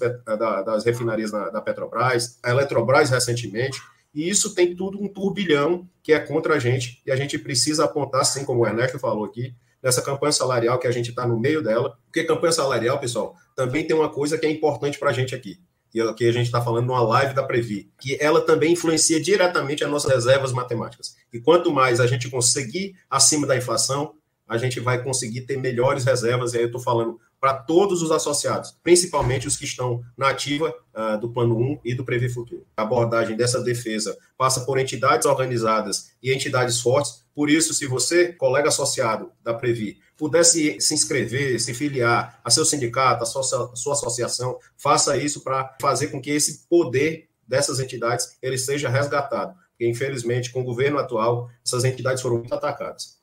das 0.65 0.83
refinarias 0.83 1.31
da, 1.31 1.49
da 1.49 1.61
Petrobras, 1.61 2.39
a 2.43 2.49
Eletrobras 2.49 3.09
recentemente. 3.09 3.79
E 4.13 4.27
isso 4.27 4.53
tem 4.53 4.75
tudo 4.75 5.01
um 5.01 5.07
turbilhão 5.07 5.87
que 6.03 6.11
é 6.11 6.19
contra 6.19 6.55
a 6.55 6.59
gente. 6.59 7.01
E 7.05 7.11
a 7.11 7.15
gente 7.15 7.37
precisa 7.37 7.85
apontar, 7.85 8.21
assim 8.21 8.43
como 8.43 8.61
o 8.61 8.67
Ernesto 8.67 8.99
falou 8.99 9.23
aqui, 9.23 9.53
nessa 9.87 10.01
campanha 10.01 10.33
salarial 10.33 10.77
que 10.77 10.85
a 10.85 10.91
gente 10.91 11.11
está 11.11 11.25
no 11.25 11.39
meio 11.39 11.63
dela. 11.63 11.97
Porque 12.05 12.25
campanha 12.25 12.51
salarial, 12.51 12.99
pessoal, 12.99 13.33
também 13.55 13.87
tem 13.87 13.95
uma 13.95 14.09
coisa 14.09 14.37
que 14.37 14.45
é 14.45 14.51
importante 14.51 14.99
para 14.99 15.11
a 15.11 15.13
gente 15.13 15.33
aqui. 15.33 15.61
E 15.93 16.01
aqui 16.01 16.27
a 16.27 16.31
gente 16.33 16.47
está 16.47 16.61
falando 16.61 16.87
numa 16.87 17.01
live 17.01 17.33
da 17.33 17.41
Previ, 17.41 17.89
que 17.97 18.17
ela 18.19 18.41
também 18.41 18.73
influencia 18.73 19.21
diretamente 19.21 19.85
as 19.85 19.89
nossas 19.89 20.11
reservas 20.11 20.51
matemáticas. 20.51 21.15
E 21.31 21.39
quanto 21.39 21.71
mais 21.71 22.01
a 22.01 22.05
gente 22.05 22.29
conseguir 22.29 22.95
acima 23.09 23.47
da 23.47 23.55
inflação, 23.55 24.13
a 24.47 24.57
gente 24.57 24.79
vai 24.79 25.03
conseguir 25.03 25.41
ter 25.41 25.57
melhores 25.57 26.05
reservas. 26.05 26.53
E 26.53 26.57
aí 26.57 26.63
eu 26.63 26.67
estou 26.67 26.81
falando 26.81 27.19
para 27.39 27.53
todos 27.53 28.01
os 28.01 28.11
associados, 28.11 28.75
principalmente 28.81 29.47
os 29.47 29.55
que 29.55 29.65
estão 29.65 30.03
na 30.17 30.29
ativa 30.29 30.73
uh, 30.95 31.19
do 31.19 31.29
Plano 31.29 31.55
1 31.55 31.79
e 31.85 31.93
do 31.93 32.03
Previ 32.03 32.29
Futuro. 32.29 32.65
A 32.75 32.81
abordagem 32.81 33.35
dessa 33.35 33.61
defesa 33.61 34.17
passa 34.37 34.61
por 34.61 34.79
entidades 34.79 35.27
organizadas 35.27 36.11
e 36.21 36.33
entidades 36.33 36.79
fortes. 36.79 37.25
Por 37.35 37.49
isso, 37.49 37.73
se 37.73 37.85
você, 37.85 38.33
colega 38.33 38.69
associado 38.69 39.31
da 39.43 39.53
Previ, 39.53 39.99
pudesse 40.17 40.81
se 40.81 40.95
inscrever, 40.95 41.59
se 41.59 41.73
filiar 41.75 42.39
a 42.43 42.49
seu 42.49 42.65
sindicato, 42.65 43.21
a 43.21 43.25
sua, 43.25 43.43
sua 43.43 43.93
associação, 43.93 44.57
faça 44.75 45.15
isso 45.15 45.43
para 45.43 45.75
fazer 45.79 46.07
com 46.07 46.19
que 46.19 46.31
esse 46.31 46.67
poder 46.67 47.29
dessas 47.47 47.79
entidades 47.79 48.35
ele 48.41 48.57
seja 48.57 48.89
resgatado. 48.89 49.55
Porque, 49.69 49.87
infelizmente, 49.87 50.51
com 50.51 50.61
o 50.61 50.63
governo 50.63 50.97
atual, 50.97 51.51
essas 51.63 51.83
entidades 51.83 52.21
foram 52.21 52.39
muito 52.39 52.53
atacadas. 52.53 53.16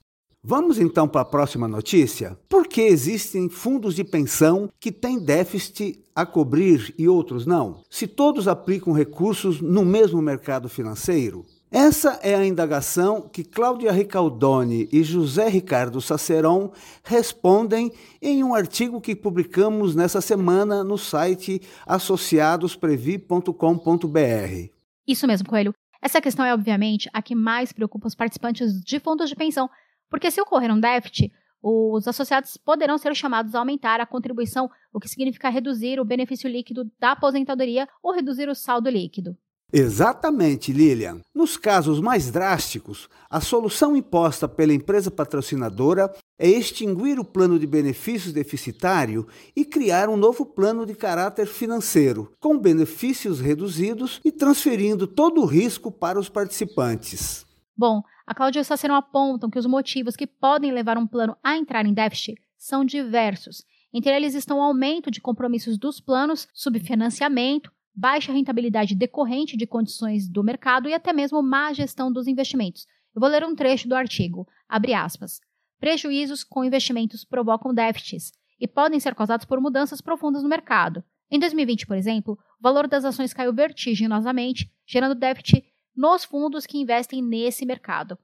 Vamos 0.46 0.78
então 0.78 1.08
para 1.08 1.22
a 1.22 1.24
próxima 1.24 1.66
notícia? 1.66 2.38
Por 2.50 2.68
que 2.68 2.82
existem 2.82 3.48
fundos 3.48 3.94
de 3.94 4.04
pensão 4.04 4.68
que 4.78 4.92
têm 4.92 5.18
déficit 5.18 6.04
a 6.14 6.26
cobrir 6.26 6.94
e 6.98 7.08
outros 7.08 7.46
não? 7.46 7.80
Se 7.88 8.06
todos 8.06 8.46
aplicam 8.46 8.92
recursos 8.92 9.62
no 9.62 9.86
mesmo 9.86 10.20
mercado 10.20 10.68
financeiro? 10.68 11.46
Essa 11.70 12.20
é 12.22 12.34
a 12.34 12.44
indagação 12.44 13.22
que 13.22 13.42
Cláudia 13.42 13.90
Ricaldoni 13.90 14.86
e 14.92 15.02
José 15.02 15.48
Ricardo 15.48 15.98
Saceron 15.98 16.72
respondem 17.02 17.90
em 18.20 18.44
um 18.44 18.54
artigo 18.54 19.00
que 19.00 19.16
publicamos 19.16 19.94
nessa 19.94 20.20
semana 20.20 20.84
no 20.84 20.98
site 20.98 21.62
associadosprevi.com.br. 21.86 24.68
Isso 25.08 25.26
mesmo, 25.26 25.48
Coelho. 25.48 25.72
Essa 26.02 26.20
questão 26.20 26.44
é, 26.44 26.52
obviamente, 26.52 27.08
a 27.14 27.22
que 27.22 27.34
mais 27.34 27.72
preocupa 27.72 28.06
os 28.06 28.14
participantes 28.14 28.84
de 28.84 29.00
fundos 29.00 29.30
de 29.30 29.34
pensão 29.34 29.70
porque 30.14 30.30
se 30.30 30.40
ocorrer 30.40 30.72
um 30.72 30.78
déficit, 30.78 31.32
os 31.60 32.06
associados 32.06 32.56
poderão 32.56 32.96
ser 32.96 33.16
chamados 33.16 33.52
a 33.52 33.58
aumentar 33.58 34.00
a 34.00 34.06
contribuição, 34.06 34.70
o 34.92 35.00
que 35.00 35.08
significa 35.08 35.48
reduzir 35.48 35.98
o 35.98 36.04
benefício 36.04 36.48
líquido 36.48 36.88
da 37.00 37.10
aposentadoria 37.10 37.88
ou 38.00 38.14
reduzir 38.14 38.48
o 38.48 38.54
saldo 38.54 38.88
líquido. 38.88 39.36
Exatamente, 39.72 40.72
Lilian. 40.72 41.20
Nos 41.34 41.56
casos 41.56 41.98
mais 41.98 42.30
drásticos, 42.30 43.08
a 43.28 43.40
solução 43.40 43.96
imposta 43.96 44.46
pela 44.46 44.72
empresa 44.72 45.10
patrocinadora 45.10 46.14
é 46.38 46.48
extinguir 46.48 47.18
o 47.18 47.24
plano 47.24 47.58
de 47.58 47.66
benefícios 47.66 48.32
deficitário 48.32 49.26
e 49.56 49.64
criar 49.64 50.08
um 50.08 50.16
novo 50.16 50.46
plano 50.46 50.86
de 50.86 50.94
caráter 50.94 51.48
financeiro, 51.48 52.32
com 52.38 52.56
benefícios 52.56 53.40
reduzidos 53.40 54.20
e 54.24 54.30
transferindo 54.30 55.08
todo 55.08 55.40
o 55.40 55.44
risco 55.44 55.90
para 55.90 56.20
os 56.20 56.28
participantes. 56.28 57.44
Bom, 57.76 58.00
a 58.26 58.34
Cláudia 58.34 58.60
e 58.60 58.62
o 58.62 58.64
Sacerão 58.64 58.94
apontam 58.94 59.50
que 59.50 59.58
os 59.58 59.66
motivos 59.66 60.16
que 60.16 60.26
podem 60.26 60.72
levar 60.72 60.96
um 60.96 61.06
plano 61.06 61.36
a 61.42 61.56
entrar 61.56 61.84
em 61.84 61.92
déficit 61.92 62.40
são 62.56 62.84
diversos. 62.84 63.64
Entre 63.92 64.10
eles 64.14 64.34
estão 64.34 64.58
o 64.58 64.62
aumento 64.62 65.10
de 65.10 65.20
compromissos 65.20 65.78
dos 65.78 66.00
planos, 66.00 66.48
subfinanciamento, 66.52 67.70
baixa 67.94 68.32
rentabilidade 68.32 68.94
decorrente 68.94 69.56
de 69.56 69.66
condições 69.66 70.28
do 70.28 70.42
mercado 70.42 70.88
e 70.88 70.94
até 70.94 71.12
mesmo 71.12 71.42
má 71.42 71.72
gestão 71.72 72.10
dos 72.10 72.26
investimentos. 72.26 72.86
Eu 73.14 73.20
vou 73.20 73.28
ler 73.28 73.44
um 73.44 73.54
trecho 73.54 73.88
do 73.88 73.94
artigo. 73.94 74.48
Abre 74.68 74.94
aspas. 74.94 75.40
Prejuízos 75.78 76.42
com 76.42 76.64
investimentos 76.64 77.24
provocam 77.24 77.72
déficits 77.72 78.32
e 78.58 78.66
podem 78.66 78.98
ser 78.98 79.14
causados 79.14 79.44
por 79.44 79.60
mudanças 79.60 80.00
profundas 80.00 80.42
no 80.42 80.48
mercado. 80.48 81.04
Em 81.30 81.38
2020, 81.38 81.86
por 81.86 81.96
exemplo, 81.96 82.38
o 82.58 82.62
valor 82.62 82.88
das 82.88 83.04
ações 83.04 83.32
caiu 83.32 83.52
vertiginosamente, 83.52 84.72
gerando 84.86 85.14
déficit 85.14 85.64
nos 85.96 86.24
fundos 86.24 86.66
que 86.66 86.78
investem 86.78 87.22
nesse 87.22 87.64
mercado. 87.64 88.18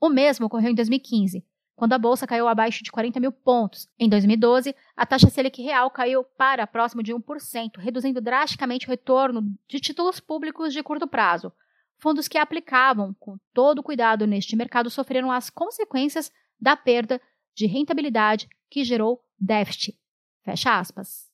O 0.00 0.08
mesmo 0.08 0.46
ocorreu 0.46 0.70
em 0.70 0.74
2015, 0.74 1.44
quando 1.74 1.92
a 1.92 1.98
bolsa 1.98 2.26
caiu 2.26 2.48
abaixo 2.48 2.82
de 2.82 2.90
40 2.90 3.18
mil 3.20 3.32
pontos. 3.32 3.88
Em 3.98 4.08
2012, 4.08 4.74
a 4.96 5.06
taxa 5.06 5.30
Selic 5.30 5.62
real 5.62 5.90
caiu 5.90 6.24
para 6.24 6.66
próximo 6.66 7.02
de 7.02 7.14
1%, 7.14 7.78
reduzindo 7.78 8.20
drasticamente 8.20 8.86
o 8.86 8.90
retorno 8.90 9.42
de 9.68 9.80
títulos 9.80 10.20
públicos 10.20 10.72
de 10.72 10.82
curto 10.82 11.06
prazo. 11.06 11.52
Fundos 11.98 12.26
que 12.26 12.36
aplicavam 12.36 13.14
com 13.18 13.38
todo 13.54 13.82
cuidado 13.82 14.26
neste 14.26 14.56
mercado 14.56 14.90
sofreram 14.90 15.30
as 15.30 15.48
consequências 15.50 16.32
da 16.60 16.76
perda 16.76 17.20
de 17.54 17.66
rentabilidade 17.66 18.48
que 18.68 18.84
gerou 18.84 19.24
déficit. 19.38 19.98
Fecha 20.44 20.78
aspas. 20.78 21.31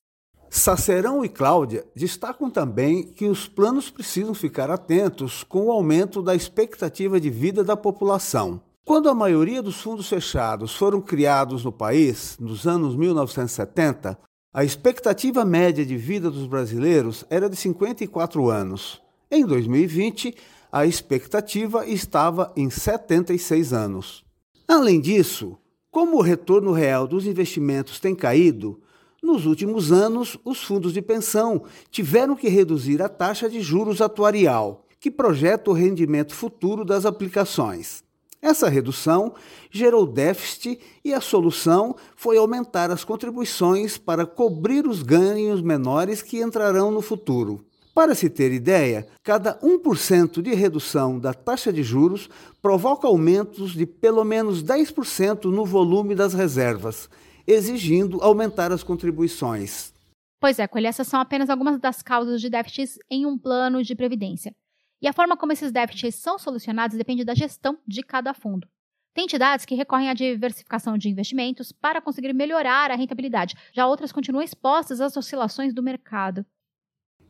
Sacerão 0.50 1.24
e 1.24 1.28
Cláudia 1.28 1.84
destacam 1.94 2.50
também 2.50 3.02
que 3.02 3.26
os 3.26 3.46
planos 3.46 3.90
precisam 3.90 4.32
ficar 4.32 4.70
atentos 4.70 5.44
com 5.44 5.66
o 5.66 5.72
aumento 5.72 6.22
da 6.22 6.34
expectativa 6.34 7.20
de 7.20 7.28
vida 7.28 7.62
da 7.62 7.76
população. 7.76 8.60
Quando 8.84 9.10
a 9.10 9.14
maioria 9.14 9.62
dos 9.62 9.80
fundos 9.82 10.08
fechados 10.08 10.74
foram 10.74 11.00
criados 11.00 11.64
no 11.64 11.70
país, 11.70 12.38
nos 12.40 12.66
anos 12.66 12.96
1970, 12.96 14.18
a 14.52 14.64
expectativa 14.64 15.44
média 15.44 15.84
de 15.84 15.96
vida 15.96 16.30
dos 16.30 16.46
brasileiros 16.46 17.24
era 17.28 17.50
de 17.50 17.56
54 17.56 18.48
anos. 18.48 19.02
Em 19.30 19.44
2020, 19.44 20.34
a 20.72 20.86
expectativa 20.86 21.86
estava 21.86 22.50
em 22.56 22.70
76 22.70 23.74
anos. 23.74 24.24
Além 24.66 25.00
disso, 25.00 25.58
como 25.90 26.16
o 26.16 26.22
retorno 26.22 26.72
real 26.72 27.06
dos 27.06 27.26
investimentos 27.26 28.00
tem 28.00 28.14
caído, 28.14 28.80
nos 29.22 29.46
últimos 29.46 29.90
anos 29.90 30.38
os 30.44 30.62
fundos 30.62 30.92
de 30.92 31.02
pensão 31.02 31.64
tiveram 31.90 32.36
que 32.36 32.48
reduzir 32.48 33.02
a 33.02 33.08
taxa 33.08 33.48
de 33.48 33.60
juros 33.60 34.00
atuarial, 34.00 34.84
que 35.00 35.10
projeta 35.10 35.70
o 35.70 35.74
rendimento 35.74 36.34
futuro 36.34 36.84
das 36.84 37.04
aplicações. 37.04 38.02
Essa 38.40 38.68
redução 38.68 39.34
gerou 39.70 40.06
déficit 40.06 40.78
e 41.04 41.12
a 41.12 41.20
solução 41.20 41.96
foi 42.14 42.38
aumentar 42.38 42.90
as 42.90 43.02
contribuições 43.02 43.98
para 43.98 44.24
cobrir 44.24 44.86
os 44.86 45.02
ganhos 45.02 45.60
menores 45.60 46.22
que 46.22 46.40
entrarão 46.40 46.92
no 46.92 47.02
futuro. 47.02 47.64
Para 47.92 48.14
se 48.14 48.30
ter 48.30 48.52
ideia, 48.52 49.08
cada 49.24 49.58
1% 49.58 50.40
de 50.40 50.54
redução 50.54 51.18
da 51.18 51.34
taxa 51.34 51.72
de 51.72 51.82
juros 51.82 52.30
provoca 52.62 53.08
aumentos 53.08 53.72
de 53.72 53.84
pelo 53.84 54.22
menos 54.22 54.62
10% 54.62 55.46
no 55.46 55.64
volume 55.64 56.14
das 56.14 56.32
reservas, 56.32 57.10
exigindo 57.48 58.22
aumentar 58.22 58.70
as 58.70 58.82
contribuições. 58.82 59.92
Pois 60.38 60.58
é, 60.58 60.68
Coelho, 60.68 60.86
essas 60.86 61.08
são 61.08 61.18
apenas 61.18 61.50
algumas 61.50 61.80
das 61.80 62.02
causas 62.02 62.40
de 62.40 62.50
déficits 62.50 62.98
em 63.10 63.26
um 63.26 63.36
plano 63.36 63.82
de 63.82 63.94
previdência. 63.94 64.54
E 65.00 65.08
a 65.08 65.12
forma 65.12 65.36
como 65.36 65.52
esses 65.52 65.72
déficits 65.72 66.16
são 66.16 66.38
solucionados 66.38 66.96
depende 66.96 67.24
da 67.24 67.34
gestão 67.34 67.78
de 67.86 68.02
cada 68.02 68.34
fundo. 68.34 68.68
Tem 69.14 69.24
entidades 69.24 69.64
que 69.64 69.74
recorrem 69.74 70.10
à 70.10 70.14
diversificação 70.14 70.96
de 70.96 71.08
investimentos 71.08 71.72
para 71.72 72.00
conseguir 72.00 72.32
melhorar 72.32 72.90
a 72.90 72.94
rentabilidade, 72.94 73.56
já 73.72 73.86
outras 73.86 74.12
continuam 74.12 74.44
expostas 74.44 75.00
às 75.00 75.16
oscilações 75.16 75.74
do 75.74 75.82
mercado. 75.82 76.44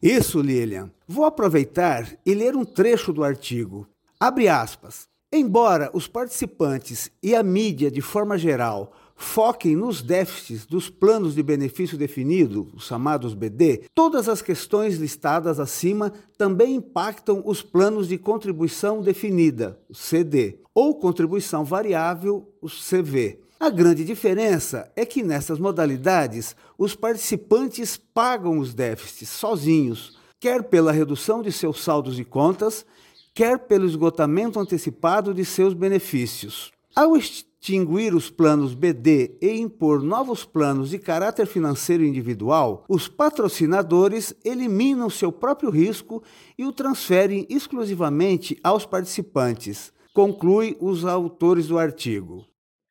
Isso, 0.03 0.41
Lilian. 0.41 0.91
Vou 1.07 1.25
aproveitar 1.25 2.07
e 2.27 2.35
ler 2.35 2.55
um 2.55 2.65
trecho 2.65 3.13
do 3.13 3.25
artigo. 3.25 3.89
Abre 4.21 4.49
aspas. 4.49 5.09
Embora 5.33 5.91
os 5.93 6.09
participantes 6.09 7.11
e 7.23 7.35
a 7.35 7.43
mídia, 7.43 7.91
de 7.91 8.01
forma 8.01 8.39
geral, 8.39 8.93
foquem 9.19 9.75
nos 9.75 10.01
déficits 10.01 10.65
dos 10.65 10.89
planos 10.89 11.35
de 11.35 11.43
benefício 11.43 11.99
definido, 11.99 12.69
os 12.73 12.87
chamados 12.87 13.35
BD, 13.35 13.83
todas 13.93 14.29
as 14.29 14.41
questões 14.41 14.97
listadas 14.97 15.59
acima 15.59 16.13
também 16.39 16.77
impactam 16.77 17.43
os 17.45 17.61
planos 17.61 18.07
de 18.07 18.17
contribuição 18.17 19.03
definida, 19.03 19.77
o 19.89 19.95
CD, 19.95 20.61
ou 20.73 20.95
contribuição 20.95 21.65
variável, 21.65 22.49
o 22.63 22.69
CV. 22.69 23.41
A 23.59 23.69
grande 23.69 24.05
diferença 24.05 24.91
é 24.95 25.05
que 25.05 25.25
nessas 25.25 25.59
modalidades 25.59 26.55
os 26.79 26.95
participantes 26.95 27.97
pagam 27.97 28.61
os 28.61 28.73
déficits 28.73 29.31
sozinhos, 29.31 30.17
quer 30.39 30.63
pela 30.63 30.93
redução 30.93 31.43
de 31.43 31.51
seus 31.51 31.83
saldos 31.83 32.15
de 32.15 32.25
contas, 32.25 32.87
quer 33.35 33.59
pelo 33.59 33.85
esgotamento 33.85 34.61
antecipado 34.61 35.35
de 35.35 35.45
seus 35.45 35.75
benefícios. 35.75 36.71
Ao 36.95 37.17
extinguir 37.61 38.15
os 38.15 38.31
planos 38.31 38.75
BD 38.75 39.37
e 39.43 39.59
impor 39.59 40.03
novos 40.03 40.45
planos 40.45 40.91
de 40.91 40.99
caráter 40.99 41.47
financeiro 41.47 42.05
individual, 42.05 42.85
os 42.89 43.09
patrocinadores 43.09 44.35
eliminam 44.45 45.11
seu 45.11 45.31
próprio 45.33 45.71
risco 45.71 46.23
e 46.57 46.65
o 46.65 46.73
transferem 46.73 47.47
exclusivamente 47.51 48.59
aos 48.63 48.87
participantes, 48.87 49.93
conclui 50.15 50.77
os 50.81 51.05
autores 51.05 51.67
do 51.67 51.79
artigo. 51.79 52.47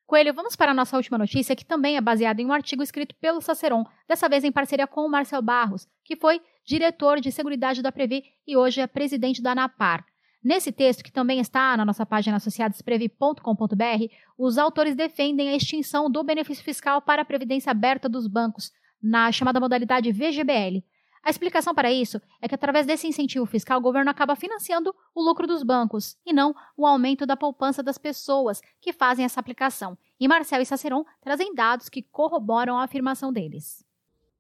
Coelho, 0.05 0.33
vamos 0.33 0.55
para 0.55 0.71
a 0.71 0.75
nossa 0.75 0.95
última 0.95 1.17
notícia, 1.17 1.55
que 1.55 1.65
também 1.65 1.97
é 1.97 2.01
baseada 2.01 2.41
em 2.41 2.45
um 2.45 2.53
artigo 2.53 2.81
escrito 2.81 3.13
pelo 3.19 3.41
Saceron, 3.41 3.83
dessa 4.07 4.29
vez 4.29 4.43
em 4.45 4.51
parceria 4.51 4.87
com 4.87 5.01
o 5.01 5.09
Marcel 5.09 5.41
Barros, 5.41 5.85
que 6.05 6.15
foi 6.15 6.39
diretor 6.65 7.19
de 7.19 7.31
Seguridade 7.31 7.81
da 7.81 7.91
Previ 7.91 8.23
e 8.45 8.55
hoje 8.55 8.79
é 8.79 8.87
presidente 8.87 9.41
da 9.41 9.51
ANAPAR. 9.51 10.05
Nesse 10.47 10.71
texto, 10.71 11.03
que 11.03 11.11
também 11.11 11.41
está 11.41 11.75
na 11.75 11.83
nossa 11.83 12.05
página 12.05 12.37
associadosprevi.com.br, 12.37 14.13
os 14.37 14.57
autores 14.57 14.95
defendem 14.95 15.49
a 15.49 15.55
extinção 15.57 16.09
do 16.09 16.23
benefício 16.23 16.63
fiscal 16.63 17.01
para 17.01 17.23
a 17.23 17.25
previdência 17.25 17.69
aberta 17.69 18.07
dos 18.07 18.27
bancos, 18.27 18.71
na 19.03 19.29
chamada 19.29 19.59
modalidade 19.59 20.09
VGBL. 20.09 20.85
A 21.21 21.29
explicação 21.29 21.75
para 21.75 21.91
isso 21.91 22.21
é 22.41 22.47
que, 22.47 22.55
através 22.55 22.85
desse 22.85 23.05
incentivo 23.05 23.45
fiscal, 23.45 23.77
o 23.77 23.81
governo 23.81 24.09
acaba 24.09 24.37
financiando 24.37 24.95
o 25.13 25.21
lucro 25.21 25.45
dos 25.45 25.63
bancos 25.63 26.15
e 26.25 26.31
não 26.31 26.55
o 26.77 26.87
aumento 26.87 27.25
da 27.25 27.35
poupança 27.35 27.83
das 27.83 27.97
pessoas 27.97 28.61
que 28.79 28.93
fazem 28.93 29.25
essa 29.25 29.41
aplicação. 29.41 29.97
E 30.17 30.29
Marcel 30.29 30.61
e 30.61 30.65
Saceron 30.65 31.03
trazem 31.19 31.53
dados 31.53 31.89
que 31.89 32.01
corroboram 32.03 32.77
a 32.77 32.85
afirmação 32.85 33.33
deles. 33.33 33.83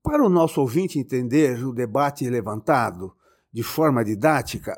Para 0.01 0.25
o 0.25 0.29
nosso 0.29 0.61
ouvinte 0.61 0.97
entender 0.97 1.61
o 1.65 1.73
debate 1.73 2.29
levantado 2.29 3.13
de 3.51 3.61
forma 3.61 4.05
didática, 4.05 4.73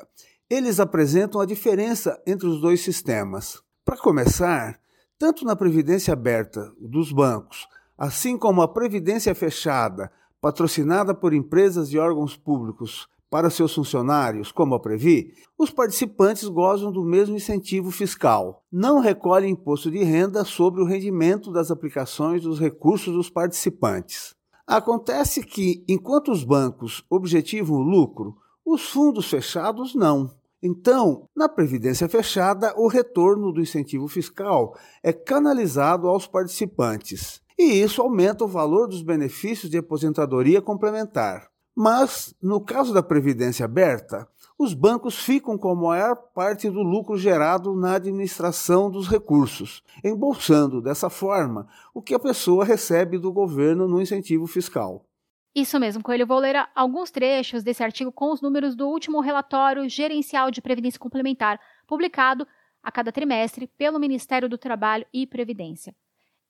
eles 0.50 0.80
apresentam 0.80 1.40
a 1.40 1.46
diferença 1.46 2.20
entre 2.26 2.48
os 2.48 2.60
dois 2.60 2.80
sistemas. 2.80 3.62
Para 3.84 3.96
começar, 3.96 4.80
tanto 5.16 5.44
na 5.44 5.54
previdência 5.54 6.12
aberta 6.12 6.72
dos 6.80 7.12
bancos, 7.12 7.68
assim 7.96 8.36
como 8.36 8.60
a 8.60 8.66
previdência 8.66 9.32
fechada, 9.32 10.10
patrocinada 10.40 11.14
por 11.14 11.32
empresas 11.32 11.92
e 11.92 11.98
órgãos 11.98 12.36
públicos 12.36 13.08
para 13.30 13.48
seus 13.48 13.72
funcionários, 13.72 14.50
como 14.50 14.74
a 14.74 14.80
Previ, 14.80 15.32
os 15.56 15.70
participantes 15.70 16.48
gozam 16.48 16.90
do 16.90 17.04
mesmo 17.04 17.36
incentivo 17.36 17.92
fiscal. 17.92 18.64
Não 18.72 18.98
recolhem 18.98 19.52
imposto 19.52 19.88
de 19.88 20.02
renda 20.02 20.44
sobre 20.44 20.82
o 20.82 20.84
rendimento 20.84 21.52
das 21.52 21.70
aplicações 21.70 22.42
dos 22.42 22.58
recursos 22.58 23.14
dos 23.14 23.30
participantes. 23.30 24.34
Acontece 24.66 25.44
que, 25.44 25.84
enquanto 25.86 26.32
os 26.32 26.42
bancos 26.42 27.04
objetivam 27.08 27.76
o 27.76 27.82
lucro, 27.82 28.36
os 28.64 28.90
fundos 28.90 29.30
fechados 29.30 29.94
não. 29.94 30.39
Então, 30.62 31.28
na 31.34 31.48
previdência 31.48 32.08
fechada, 32.08 32.74
o 32.76 32.86
retorno 32.86 33.50
do 33.50 33.60
incentivo 33.60 34.06
fiscal 34.08 34.76
é 35.02 35.12
canalizado 35.12 36.06
aos 36.06 36.26
participantes, 36.26 37.40
e 37.58 37.82
isso 37.82 38.02
aumenta 38.02 38.44
o 38.44 38.48
valor 38.48 38.86
dos 38.86 39.02
benefícios 39.02 39.70
de 39.70 39.78
aposentadoria 39.78 40.60
complementar. 40.60 41.48
Mas, 41.74 42.34
no 42.42 42.60
caso 42.60 42.92
da 42.92 43.02
Previdência 43.02 43.64
aberta, 43.64 44.28
os 44.58 44.74
bancos 44.74 45.16
ficam 45.16 45.56
com 45.56 45.70
a 45.70 45.74
maior 45.74 46.14
parte 46.34 46.68
do 46.68 46.82
lucro 46.82 47.16
gerado 47.16 47.74
na 47.74 47.94
administração 47.94 48.90
dos 48.90 49.08
recursos, 49.08 49.82
embolsando 50.04 50.82
dessa 50.82 51.08
forma 51.08 51.66
o 51.94 52.02
que 52.02 52.14
a 52.14 52.18
pessoa 52.18 52.62
recebe 52.64 53.16
do 53.16 53.32
governo 53.32 53.88
no 53.88 54.02
incentivo 54.02 54.46
fiscal. 54.46 55.06
Isso 55.54 55.80
mesmo, 55.80 56.02
Coelho. 56.02 56.26
Vou 56.26 56.38
ler 56.38 56.68
alguns 56.74 57.10
trechos 57.10 57.64
desse 57.64 57.82
artigo 57.82 58.12
com 58.12 58.30
os 58.32 58.40
números 58.40 58.76
do 58.76 58.88
último 58.88 59.20
relatório 59.20 59.88
gerencial 59.88 60.50
de 60.50 60.62
previdência 60.62 61.00
complementar, 61.00 61.60
publicado 61.86 62.46
a 62.82 62.92
cada 62.92 63.10
trimestre 63.10 63.66
pelo 63.66 63.98
Ministério 63.98 64.48
do 64.48 64.56
Trabalho 64.56 65.04
e 65.12 65.26
Previdência. 65.26 65.94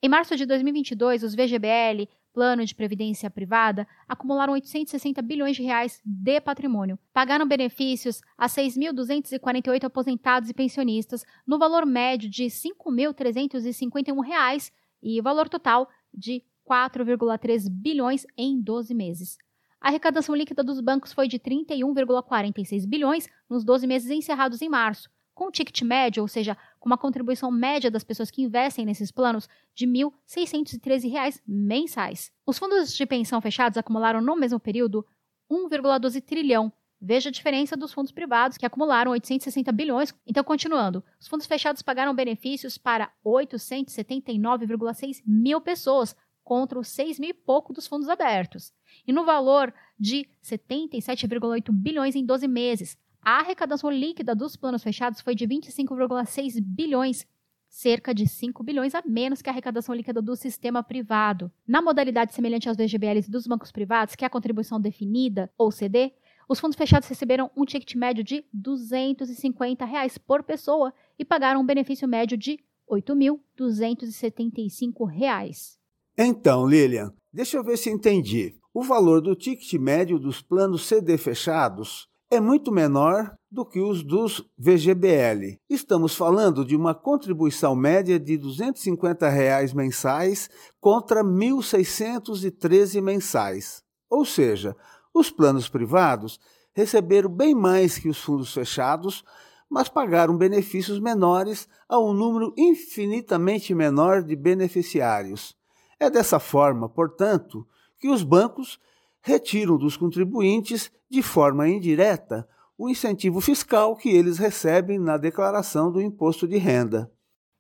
Em 0.03 0.09
março 0.09 0.37
de 0.37 0.47
2022, 0.47 1.23
os 1.23 1.35
VGBL, 1.35 2.09
Plano 2.33 2.65
de 2.65 2.75
Previdência 2.75 3.31
Privada, 3.31 3.87
acumularam 4.07 4.53
860 4.53 5.21
bilhões 5.21 5.57
de 5.57 5.63
reais 5.63 6.01
de 6.05 6.41
patrimônio. 6.41 6.99
Pagaram 7.13 7.47
benefícios 7.47 8.21
a 8.39 8.47
6.248 8.47 9.85
aposentados 9.85 10.49
e 10.49 10.55
pensionistas 10.55 11.25
no 11.47 11.59
valor 11.59 11.85
médio 11.85 12.31
de 12.31 12.45
5.351 12.45 14.25
reais 14.25 14.73
e 15.03 15.21
valor 15.21 15.49
total 15.49 15.89
de 16.13 16.43
4,3 16.71 17.69
bilhões 17.69 18.25
em 18.37 18.61
12 18.61 18.95
meses. 18.95 19.37
A 19.81 19.89
arrecadação 19.89 20.37
líquida 20.37 20.63
dos 20.63 20.81
bancos 20.81 21.13
foi 21.13 21.27
de 21.27 21.41
31,46 21.41 22.87
bilhões 22.87 23.29
nos 23.49 23.65
12 23.65 23.89
meses 23.89 24.09
encerrados 24.11 24.63
em 24.63 24.69
março, 24.69 25.11
com 25.35 25.49
um 25.49 25.51
ticket 25.51 25.83
médio, 25.83 26.23
ou 26.23 26.29
seja, 26.29 26.57
com 26.79 26.89
uma 26.89 26.99
contribuição 26.99 27.51
média 27.51 27.91
das 27.91 28.05
pessoas 28.05 28.31
que 28.31 28.43
investem 28.43 28.85
nesses 28.85 29.11
planos 29.11 29.49
de 29.75 29.87
R$ 29.87 29.93
1.613 30.29 31.41
mensais. 31.45 32.31
Os 32.47 32.59
fundos 32.59 32.95
de 32.95 33.07
pensão 33.07 33.41
fechados 33.41 33.79
acumularam 33.79 34.21
no 34.21 34.37
mesmo 34.37 34.61
período 34.61 35.05
1,12 35.51 36.23
trilhão. 36.23 36.73
Veja 37.01 37.31
a 37.31 37.33
diferença 37.33 37.75
dos 37.79 37.95
fundos 37.95 38.13
privados, 38.13 38.59
que 38.59 38.67
acumularam 38.67 39.13
860 39.13 39.73
bilhões. 39.73 40.15
Então, 40.27 40.45
continuando, 40.45 41.03
os 41.19 41.27
fundos 41.27 41.47
fechados 41.47 41.81
pagaram 41.81 42.15
benefícios 42.15 42.77
para 42.77 43.11
879,6 43.25 45.23
mil 45.27 45.63
pessoas, 45.63 46.15
contra 46.51 46.81
os 46.81 46.89
6 46.89 47.21
mil 47.21 47.31
e 47.31 47.33
pouco 47.33 47.73
dos 47.73 47.87
fundos 47.87 48.09
abertos. 48.09 48.73
E 49.07 49.13
no 49.13 49.25
valor 49.25 49.73
de 49.97 50.27
77,8 50.43 51.71
bilhões 51.71 52.17
em 52.17 52.27
12 52.27 52.49
meses, 52.49 52.99
a 53.23 53.39
arrecadação 53.39 53.89
líquida 53.89 54.35
dos 54.35 54.57
planos 54.57 54.83
fechados 54.83 55.21
foi 55.21 55.37
de 55.37 55.47
25,6 55.47 56.61
bilhões, 56.61 57.25
cerca 57.69 58.13
de 58.13 58.27
5 58.27 58.65
bilhões 58.65 58.97
a 58.97 59.03
menos 59.07 59.41
que 59.41 59.49
a 59.49 59.53
arrecadação 59.53 59.95
líquida 59.95 60.21
do 60.21 60.35
sistema 60.35 60.83
privado. 60.83 61.53
Na 61.65 61.81
modalidade 61.81 62.35
semelhante 62.35 62.69
aos 62.69 62.77
VGBLs 62.77 63.31
dos 63.31 63.47
bancos 63.47 63.71
privados, 63.71 64.17
que 64.17 64.25
é 64.25 64.27
a 64.27 64.31
contribuição 64.31 64.81
definida, 64.81 65.53
ou 65.57 65.71
CD, 65.71 66.13
os 66.49 66.59
fundos 66.59 66.77
fechados 66.77 67.09
receberam 67.09 67.49
um 67.57 67.65
ticket 67.65 67.95
médio 67.95 68.25
de 68.25 68.45
250 68.53 69.85
reais 69.85 70.19
por 70.19 70.43
pessoa 70.43 70.93
e 71.17 71.25
pagaram 71.25 71.61
um 71.61 71.65
benefício 71.65 72.09
médio 72.09 72.37
de 72.37 72.59
R$ 72.91 73.01
8.275. 73.01 75.79
Então, 76.23 76.67
Lilian, 76.67 77.15
deixa 77.33 77.57
eu 77.57 77.65
ver 77.65 77.79
se 77.79 77.89
entendi. 77.89 78.55
O 78.75 78.83
valor 78.83 79.23
do 79.23 79.35
ticket 79.35 79.73
médio 79.81 80.19
dos 80.19 80.43
planos 80.43 80.87
CD 80.87 81.17
fechados 81.17 82.09
é 82.31 82.39
muito 82.39 82.71
menor 82.71 83.35
do 83.51 83.65
que 83.65 83.81
os 83.81 84.03
dos 84.03 84.45
VGBL. 84.59 85.57
Estamos 85.67 86.15
falando 86.15 86.63
de 86.63 86.77
uma 86.77 86.95
contribuição 86.95 87.75
média 87.75 88.21
de 88.21 88.37
250 88.37 89.31
reais 89.31 89.73
mensais 89.73 90.51
contra 90.79 91.23
R$ 91.23 91.27
1.613 91.27 93.01
mensais. 93.01 93.83
Ou 94.11 94.27
seja, 94.27 94.77
os 95.15 95.31
planos 95.31 95.71
privados 95.71 96.39
receberam 96.75 97.31
bem 97.31 97.55
mais 97.55 97.97
que 97.97 98.11
os 98.11 98.21
fundos 98.21 98.53
fechados, 98.53 99.25
mas 99.71 99.89
pagaram 99.89 100.37
benefícios 100.37 101.01
menores 101.01 101.67
a 101.89 101.99
um 101.99 102.13
número 102.13 102.53
infinitamente 102.59 103.75
menor 103.75 104.23
de 104.23 104.37
beneficiários. 104.37 105.59
É 106.01 106.09
dessa 106.09 106.41
forma, 106.41 106.89
portanto, 106.89 107.67
que 107.99 108.09
os 108.09 108.23
bancos 108.23 108.81
retiram 109.21 109.77
dos 109.77 109.99
contribuintes, 109.99 110.91
de 111.11 111.23
forma 111.23 111.69
indireta, 111.69 112.49
o 112.79 112.89
incentivo 112.89 113.39
fiscal 113.43 113.95
que 113.95 114.09
eles 114.09 114.39
recebem 114.39 114.99
na 114.99 115.19
declaração 115.19 115.93
do 115.93 116.01
imposto 116.01 116.49
de 116.49 116.57
renda. 116.57 117.13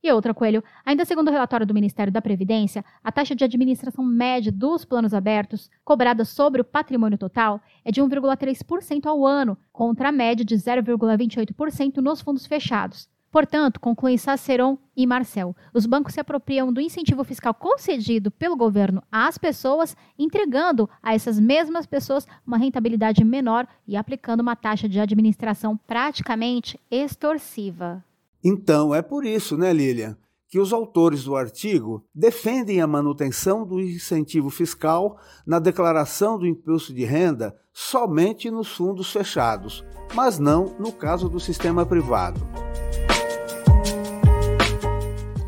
E 0.02 0.10
outra, 0.10 0.32
Coelho, 0.32 0.64
ainda 0.82 1.04
segundo 1.04 1.28
o 1.28 1.30
relatório 1.30 1.66
do 1.66 1.74
Ministério 1.74 2.10
da 2.10 2.22
Previdência, 2.22 2.82
a 3.04 3.12
taxa 3.12 3.34
de 3.34 3.44
administração 3.44 4.02
média 4.02 4.50
dos 4.50 4.82
planos 4.82 5.12
abertos, 5.12 5.68
cobrada 5.84 6.24
sobre 6.24 6.62
o 6.62 6.64
patrimônio 6.64 7.18
total, 7.18 7.60
é 7.84 7.92
de 7.92 8.00
1,3% 8.00 9.04
ao 9.04 9.26
ano, 9.26 9.58
contra 9.70 10.08
a 10.08 10.12
média 10.12 10.42
de 10.42 10.56
0,28% 10.56 11.98
nos 11.98 12.22
fundos 12.22 12.46
fechados. 12.46 13.09
Portanto, 13.30 13.78
concluem 13.78 14.18
Saceron 14.18 14.76
e 14.96 15.06
Marcel, 15.06 15.54
os 15.72 15.86
bancos 15.86 16.14
se 16.14 16.20
apropriam 16.20 16.72
do 16.72 16.80
incentivo 16.80 17.22
fiscal 17.22 17.54
concedido 17.54 18.28
pelo 18.30 18.56
governo 18.56 19.02
às 19.10 19.38
pessoas, 19.38 19.96
entregando 20.18 20.90
a 21.00 21.14
essas 21.14 21.38
mesmas 21.38 21.86
pessoas 21.86 22.26
uma 22.44 22.58
rentabilidade 22.58 23.22
menor 23.24 23.68
e 23.86 23.96
aplicando 23.96 24.40
uma 24.40 24.56
taxa 24.56 24.88
de 24.88 24.98
administração 24.98 25.76
praticamente 25.76 26.78
extorsiva. 26.90 28.04
Então, 28.42 28.92
é 28.92 29.00
por 29.00 29.24
isso, 29.24 29.56
né, 29.56 29.72
Lilian, 29.72 30.16
que 30.48 30.58
os 30.58 30.72
autores 30.72 31.22
do 31.22 31.36
artigo 31.36 32.04
defendem 32.12 32.80
a 32.80 32.86
manutenção 32.86 33.64
do 33.64 33.80
incentivo 33.80 34.50
fiscal 34.50 35.16
na 35.46 35.60
declaração 35.60 36.36
do 36.36 36.46
imposto 36.46 36.92
de 36.92 37.04
renda 37.04 37.54
somente 37.72 38.50
nos 38.50 38.68
fundos 38.68 39.12
fechados, 39.12 39.84
mas 40.12 40.40
não 40.40 40.74
no 40.80 40.90
caso 40.90 41.28
do 41.28 41.38
sistema 41.38 41.86
privado. 41.86 42.40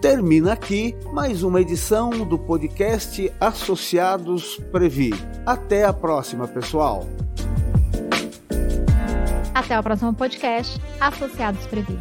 Termina 0.03 0.55
aqui 0.55 0.97
mais 1.13 1.45
uma 1.45 1.61
edição 1.61 2.11
do 2.11 2.37
podcast 2.37 3.33
Associados 3.39 4.57
Previ. 4.73 5.13
Até 5.47 5.85
a 5.85 5.93
próxima, 5.93 6.49
pessoal. 6.49 7.07
Até 9.55 9.79
o 9.79 9.83
próximo 9.85 10.13
podcast 10.13 10.81
Associados 11.01 11.65
Previ. 11.69 11.97